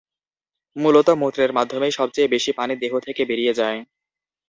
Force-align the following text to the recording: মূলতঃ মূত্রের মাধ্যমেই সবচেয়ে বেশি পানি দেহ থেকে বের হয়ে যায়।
মূলতঃ 0.75 1.09
মূত্রের 1.15 1.51
মাধ্যমেই 1.53 1.93
সবচেয়ে 1.99 2.27
বেশি 2.27 2.51
পানি 2.59 2.73
দেহ 2.75 2.93
থেকে 2.99 3.21
বের 3.25 3.39
হয়ে 3.41 3.57
যায়। 3.59 3.79